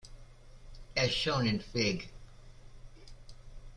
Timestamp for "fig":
1.59-2.09